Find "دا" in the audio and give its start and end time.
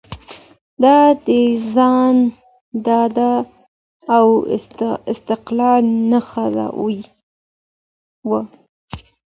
0.83-0.99